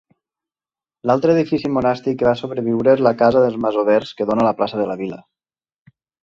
[1.09, 4.55] L'altre edifici monàstic que va sobreviure és la casa dels masovers que dona a la
[4.63, 5.21] plaça de la vil·la.